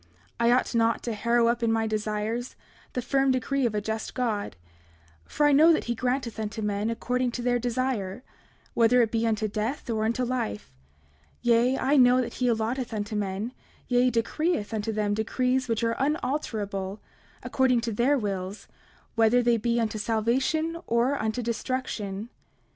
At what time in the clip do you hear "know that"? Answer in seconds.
5.51-5.83, 11.97-12.33